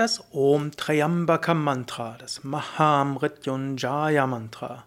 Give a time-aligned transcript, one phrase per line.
[0.00, 4.84] das Om Triambaka Mantra, das Mahamrityunjaya Mantra.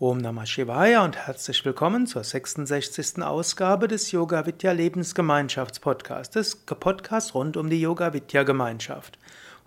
[0.00, 3.22] Om Namah Shivaya und herzlich willkommen zur 66.
[3.22, 9.16] Ausgabe des Yoga Vidya Lebensgemeinschaftspodcasts, des Podcasts rund um die Yoga Vidya Gemeinschaft.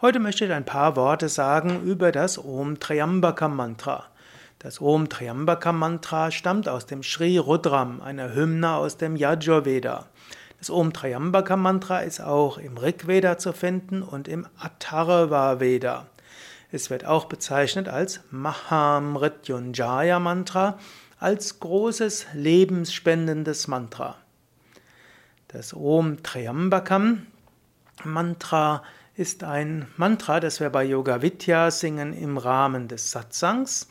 [0.02, 4.08] Heute möchte ich ein paar Worte sagen über das Om Triambaka Mantra.
[4.60, 10.08] Das Om Triambaka Mantra stammt aus dem Sri Rudram, einer Hymne aus dem Yajurveda.
[10.62, 16.06] Das Om Triambaka Mantra ist auch im Rig Veda zu finden und im Atharva Veda.
[16.72, 20.78] Es wird auch bezeichnet als Mahamrityunjaya Mantra,
[21.20, 24.18] als großes lebensspendendes Mantra.
[25.48, 27.26] Das Om Triambakam
[28.04, 28.84] Mantra
[29.16, 33.88] ist ein Mantra, das wir bei Yoga Vidya singen im Rahmen des Satsangs.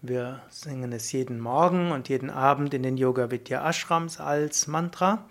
[0.00, 5.26] Wir singen es jeden Morgen und jeden Abend in den Yoga Vidya Ashrams als Mantra.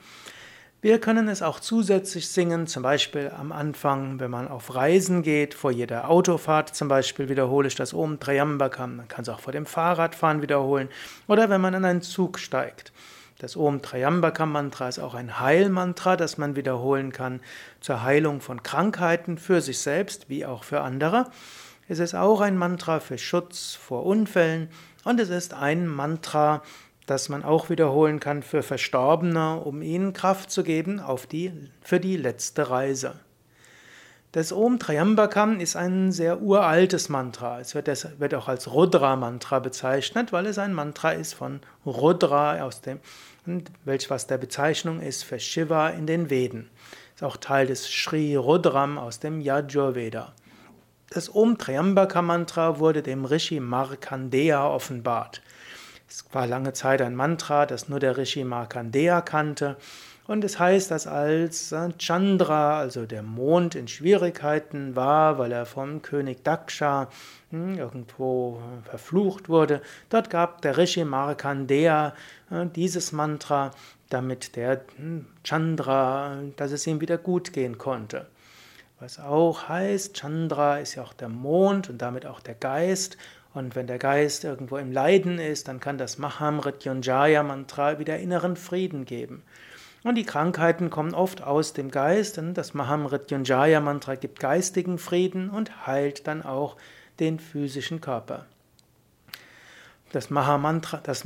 [0.85, 5.55] Wir können es auch zusätzlich singen, zum Beispiel am Anfang, wenn man auf Reisen geht,
[5.55, 8.97] vor jeder Autofahrt zum Beispiel wiederhole ich das Om Triambakam.
[8.97, 10.89] Man kann es auch vor dem Fahrradfahren wiederholen
[11.27, 12.93] oder wenn man in einen Zug steigt.
[13.39, 17.39] Das Om Triambakam Mantra ist auch ein Heilmantra, das man wiederholen kann
[17.81, 21.31] zur Heilung von Krankheiten für sich selbst wie auch für andere.
[21.87, 24.69] Es ist auch ein Mantra für Schutz vor Unfällen
[25.03, 26.61] und es ist ein Mantra,
[27.05, 31.99] das man auch wiederholen kann für Verstorbene, um ihnen Kraft zu geben auf die, für
[31.99, 33.19] die letzte Reise.
[34.35, 37.61] Das Om Triambakam ist ein sehr uraltes Mantra.
[37.61, 42.61] Es wird, das, wird auch als Rudra-Mantra bezeichnet, weil es ein Mantra ist von Rudra,
[42.61, 42.99] aus dem,
[43.85, 46.69] welch was der Bezeichnung ist für Shiva in den Veden.
[47.15, 50.33] Ist auch Teil des Sri Rudram aus dem Yajurveda.
[51.11, 55.41] Das Om Triambakam Mantra wurde dem Rishi Markandeya offenbart.
[56.07, 59.77] Es war lange Zeit ein Mantra, das nur der Rishi Markandeya kannte.
[60.27, 66.01] Und es heißt, dass als Chandra, also der Mond, in Schwierigkeiten war, weil er vom
[66.01, 67.09] König Daksha
[67.51, 72.15] hm, irgendwo verflucht wurde, dort gab der Rishi Markandeya
[72.49, 73.71] äh, dieses Mantra,
[74.09, 78.25] damit der hm, Chandra, dass es ihm wieder gut gehen konnte.
[78.99, 83.17] Was auch heißt, Chandra ist ja auch der Mond und damit auch der Geist.
[83.55, 88.57] Und wenn der Geist irgendwo im Leiden ist, dann kann das Mahamrityunjaya Mantra wieder inneren
[88.57, 89.43] Frieden geben.
[90.03, 95.49] Und die Krankheiten kommen oft aus dem Geist, denn das Mahamrityunjaya Mantra gibt geistigen Frieden
[95.49, 96.75] und heilt dann auch
[97.21, 98.45] den physischen Körper.
[100.11, 101.23] Das Mahamantra, das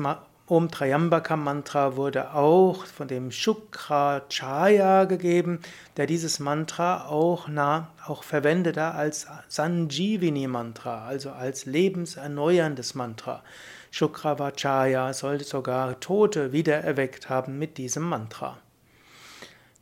[0.52, 5.60] Om Triambaka Mantra wurde auch von dem Shukracharya gegeben,
[5.96, 13.44] der dieses Mantra auch, na, auch verwendete als Sanjivini Mantra, also als lebenserneuerndes Mantra.
[13.92, 18.58] Shukravacharya sollte sogar Tote wiedererweckt haben mit diesem Mantra.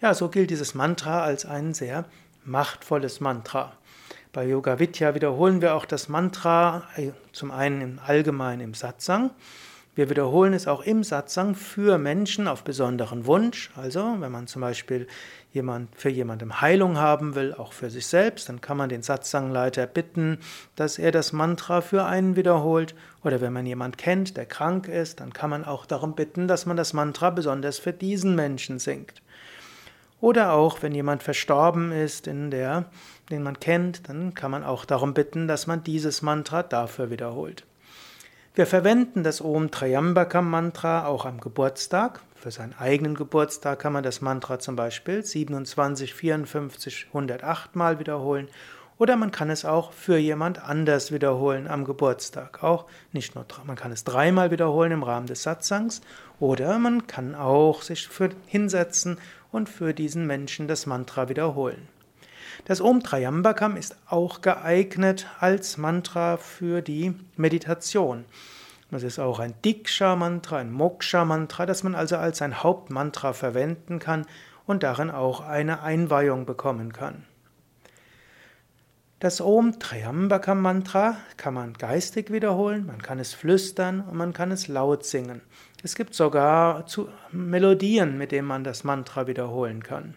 [0.01, 2.03] Ja, so gilt dieses Mantra als ein sehr
[2.43, 3.71] machtvolles Mantra.
[4.33, 9.31] Bei Yoga Vidya wiederholen wir auch das Mantra, äh, zum einen im Allgemeinen im Satsang,
[9.97, 13.71] wir wiederholen es auch im Satsang für Menschen auf besonderen Wunsch.
[13.75, 15.07] Also, wenn man zum Beispiel
[15.53, 19.87] jemand, für jemandem Heilung haben will, auch für sich selbst, dann kann man den Satsangleiter
[19.87, 20.37] bitten,
[20.75, 22.93] dass er das Mantra für einen wiederholt.
[23.23, 26.67] Oder wenn man jemand kennt, der krank ist, dann kann man auch darum bitten, dass
[26.67, 29.23] man das Mantra besonders für diesen Menschen singt.
[30.21, 32.85] Oder auch, wenn jemand verstorben ist, in der,
[33.31, 37.65] den man kennt, dann kann man auch darum bitten, dass man dieses Mantra dafür wiederholt.
[38.57, 42.21] Wir verwenden das Om Triambakam Mantra auch am Geburtstag.
[42.33, 48.47] Für seinen eigenen Geburtstag kann man das Mantra zum Beispiel 27, 54, 108 Mal wiederholen.
[48.97, 52.63] Oder man kann es auch für jemand anders wiederholen am Geburtstag.
[52.63, 56.01] Auch nicht nur, man kann es dreimal wiederholen im Rahmen des Satsangs.
[56.39, 59.19] Oder man kann auch sich für, hinsetzen
[59.51, 61.87] und für diesen Menschen das Mantra wiederholen.
[62.65, 68.25] Das Om Triambakam ist auch geeignet als Mantra für die Meditation.
[68.89, 74.25] Das ist auch ein Diksha-Mantra, ein Moksha-Mantra, das man also als ein Hauptmantra verwenden kann
[74.65, 77.25] und darin auch eine Einweihung bekommen kann.
[79.19, 84.51] Das Om Triambakam Mantra kann man geistig wiederholen, man kann es flüstern und man kann
[84.51, 85.41] es laut singen.
[85.83, 86.85] Es gibt sogar
[87.31, 90.15] Melodien, mit denen man das Mantra wiederholen kann.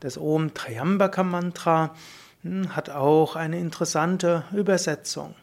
[0.00, 1.94] Das Om Triambaka Mantra
[2.42, 5.34] hm, hat auch eine interessante Übersetzung.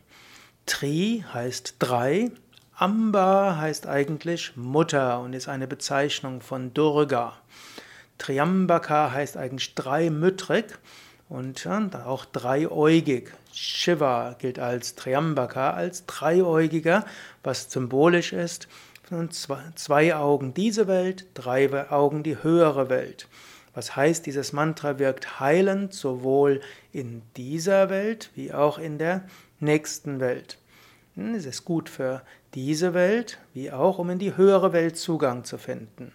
[0.66, 2.32] Tri heißt drei,
[2.76, 7.34] Amba heißt eigentlich Mutter und ist eine Bezeichnung von Durga.
[8.18, 10.66] Triambaka heißt eigentlich dreimüttrig
[11.30, 13.32] und auch dreiäugig.
[13.54, 17.06] Shiva gilt als Triambaka, als dreiäugiger,
[17.44, 18.68] was symbolisch ist.
[19.76, 23.28] Zwei Augen diese Welt, drei Augen die höhere Welt.
[23.74, 26.62] Was heißt, dieses Mantra wirkt heilend sowohl
[26.92, 29.26] in dieser Welt wie auch in der
[29.60, 30.60] nächsten Welt.
[31.16, 32.22] Hm, es ist gut für
[32.54, 36.12] diese Welt wie auch um in die höhere Welt Zugang zu finden.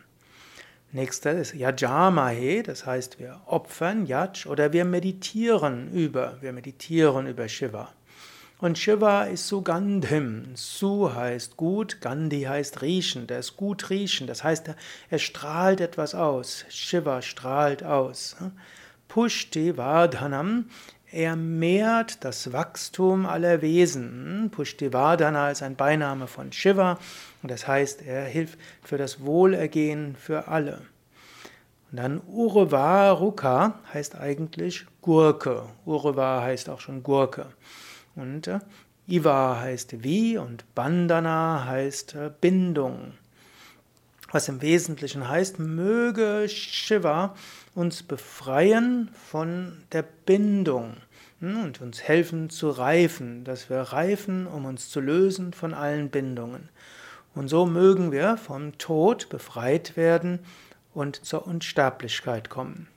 [0.91, 7.47] Nächster ist Yajamahe, das heißt wir opfern Yaj oder wir meditieren über, wir meditieren über
[7.49, 7.93] Shiva.
[8.61, 10.57] Und Shiva ist Sugandhim.
[10.57, 13.29] Su heißt gut, Gandhi heißt riechen.
[13.29, 14.27] Der ist gut riechen.
[14.27, 14.71] Das heißt,
[15.11, 16.65] er strahlt etwas aus.
[16.69, 18.35] Shiva strahlt aus.
[19.07, 20.65] Pushti Vardhanam.
[21.13, 24.51] Er mehrt das Wachstum aller Wesen.
[24.51, 26.99] Pushti Vardhana ist ein Beiname von Shiva.
[27.45, 30.81] Und das heißt, er hilft für das Wohlergehen für alle.
[31.93, 35.63] Und dann Uruvaruka heißt eigentlich Gurke.
[35.87, 37.47] Uruva heißt auch schon Gurke.
[38.19, 38.59] Und äh,
[39.07, 43.13] Iva heißt wie und Bandana heißt äh, Bindung.
[44.31, 47.35] Was im Wesentlichen heißt, möge Shiva
[47.75, 50.99] uns befreien von der Bindung
[51.41, 56.11] hm, und uns helfen zu reifen, dass wir reifen, um uns zu lösen von allen
[56.11, 56.69] Bindungen.
[57.35, 60.41] Und so mögen wir vom Tod befreit werden
[60.93, 62.89] und zur Unsterblichkeit kommen.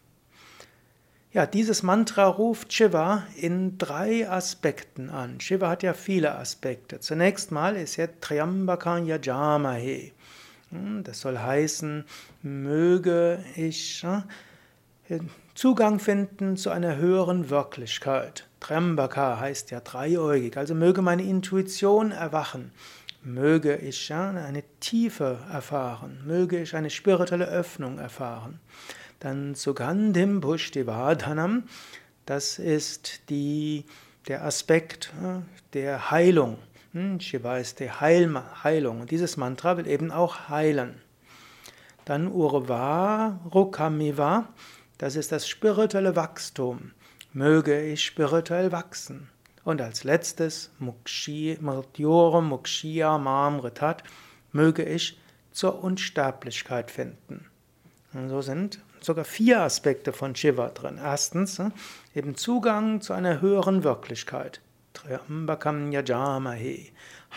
[1.33, 5.39] Ja, dieses Mantra ruft Shiva in drei Aspekten an.
[5.39, 6.99] Shiva hat ja viele Aspekte.
[6.99, 10.11] Zunächst mal ist er Triambakam Yajamahe.
[10.71, 12.03] Hm, das soll heißen,
[12.41, 14.05] möge ich
[15.55, 18.45] Zugang finden zu einer höheren Wirklichkeit.
[18.59, 22.71] Triambaka heißt ja dreieugig, also möge meine Intuition erwachen.
[23.23, 28.59] Möge ich eine Tiefe erfahren, möge ich eine spirituelle Öffnung erfahren.
[29.21, 31.65] Dann Sugandhim Pushtivadhanam,
[32.25, 33.85] das ist die,
[34.27, 35.13] der Aspekt
[35.73, 36.57] der Heilung.
[36.93, 38.33] Hm, Shiva ist die Heil
[38.63, 40.99] Heilung und dieses Mantra will eben auch heilen.
[42.03, 44.49] Dann Urva Rukamiva,
[44.97, 46.91] das ist das spirituelle Wachstum.
[47.31, 49.29] Möge ich spirituell wachsen.
[49.63, 54.03] Und als letztes Mukshi, Mrityoram Mukshya Mamritat,
[54.51, 55.19] möge ich
[55.51, 57.45] zur Unsterblichkeit finden.
[58.13, 60.99] Und so sind sogar vier Aspekte von Shiva drin.
[61.03, 61.71] Erstens hm,
[62.15, 64.61] eben Zugang zu einer höheren Wirklichkeit.
[64.93, 66.89] Triambakam Yajamahe.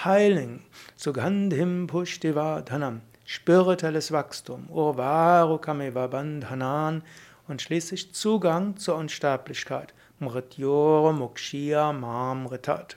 [0.05, 0.63] Heiling.
[0.97, 3.01] Sugandhim Pushtivadhanam.
[3.25, 4.69] Spirituelles Wachstum.
[4.69, 7.03] Urvarukameva Bandhanan.
[7.47, 9.95] Und schließlich Zugang zur Unsterblichkeit.
[10.19, 12.97] Mrityora Mukshya Mamritat.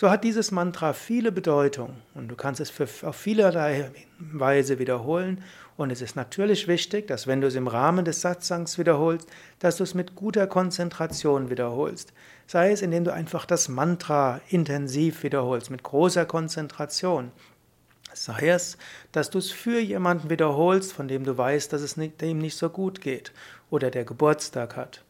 [0.00, 5.44] So hat dieses Mantra viele Bedeutungen und du kannst es für, auf vielerlei Weise wiederholen.
[5.76, 9.76] Und es ist natürlich wichtig, dass wenn du es im Rahmen des Satsangs wiederholst, dass
[9.76, 12.14] du es mit guter Konzentration wiederholst.
[12.46, 17.30] Sei es, indem du einfach das Mantra intensiv wiederholst, mit großer Konzentration.
[18.14, 18.78] Sei es,
[19.12, 22.70] dass du es für jemanden wiederholst, von dem du weißt, dass es ihm nicht so
[22.70, 23.32] gut geht
[23.68, 25.04] oder der Geburtstag hat.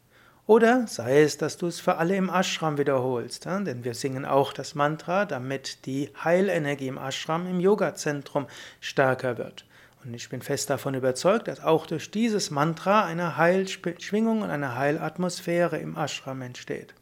[0.50, 4.52] Oder sei es, dass du es für alle im Ashram wiederholst, denn wir singen auch
[4.52, 8.48] das Mantra, damit die Heilenergie im Ashram, im Yogazentrum
[8.80, 9.64] stärker wird.
[10.02, 14.74] Und ich bin fest davon überzeugt, dass auch durch dieses Mantra eine Heilschwingung und eine
[14.74, 16.94] Heilatmosphäre im Ashram entsteht.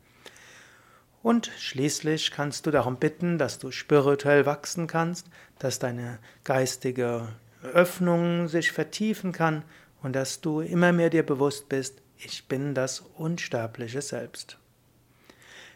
[1.23, 5.27] Und schließlich kannst du darum bitten, dass du spirituell wachsen kannst,
[5.59, 7.29] dass deine geistige
[7.62, 9.65] Öffnung sich vertiefen kann
[10.03, 14.59] und dass du immer mehr dir bewusst bist, ich bin das unsterbliche Selbst.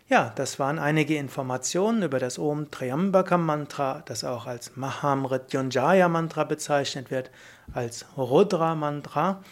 [0.09, 6.45] Ja, das waren einige Informationen über das Om Triambakam Mantra, das auch als Mahamrityunjaya Mantra
[6.45, 7.31] bezeichnet wird,
[7.73, 9.43] als Rudra Mantra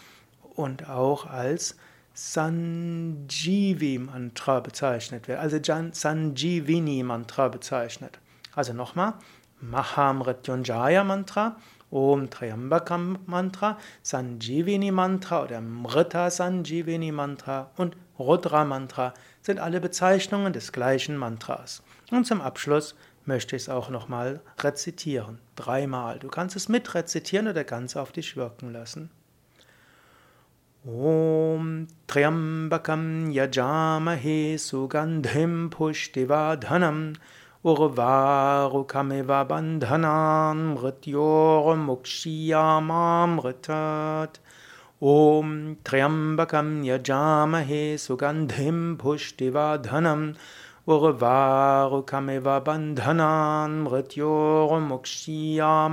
[0.55, 1.77] und auch als
[2.13, 5.57] Sanjeevi Mantra bezeichnet wird, also
[5.93, 8.19] Sanjeevini Mantra bezeichnet.
[8.53, 9.13] Also nochmal,
[9.61, 11.55] Mahamrityunjaya Mantra,
[11.91, 20.53] Om Triambakam Mantra, Sanjivini Mantra oder Mrita Sanjivini Mantra und Rudra Mantra sind alle Bezeichnungen
[20.53, 21.83] des gleichen Mantras.
[22.09, 22.95] Und zum Abschluss
[23.25, 25.39] möchte ich es auch nochmal rezitieren.
[25.55, 26.19] Dreimal.
[26.19, 29.09] Du kannst es mitrezitieren oder ganz auf dich wirken lassen.
[30.85, 37.13] Om Triambakam Yajamahe Sugandhim Pushtivadhanam
[37.69, 40.75] उर्वारुकमिव बन्धनां
[42.85, 44.39] मां गतात्
[45.11, 45.51] ॐ
[45.85, 50.23] त्र्यम्बकं यजामहे सुगन्धिं फुष्टिवधनं
[50.95, 53.77] उर्वारुकमिव बन्धनान्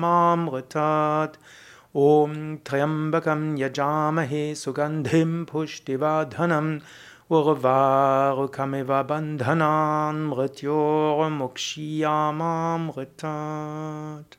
[0.04, 1.36] मां गतात्
[2.06, 6.76] ॐ त्र्यम्बकं यजामहे सुगन्धिं फुष्टिवधनं
[7.30, 14.37] Urvarukamiva bandhanan mrityoram mukshiyamam ritat.